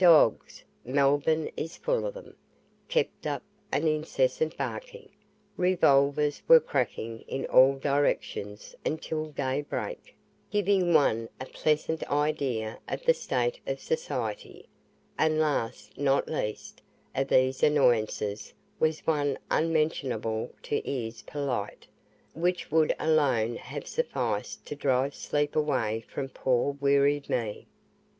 [0.00, 2.34] Dogs (Melbourne is full of them)
[2.88, 5.10] kept up an incessant barking;
[5.56, 10.16] revolvers were cracking in all directions until daybreak,
[10.50, 14.68] giving one a pleasant idea of the state of society;
[15.16, 16.82] and last, not least,
[17.14, 21.86] of these annoyances was one unmentionable to ears polite,
[22.34, 27.68] which would alone have sufficed to drive sleep away from poor wearied me.